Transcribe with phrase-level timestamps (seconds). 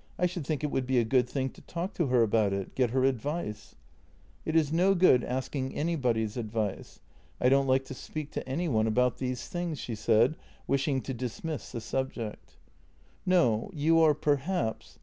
[0.18, 2.74] "I should think it would be a good thing to talk to her about it—
[2.74, 3.74] get her advice."
[4.46, 7.00] "It is no good asking anybody's advice—
[7.42, 10.36] I don't like to speak to any one about these things," she said,
[10.66, 12.56] wishing to dis miss the subject.
[13.26, 14.94] "No, you are perhaps.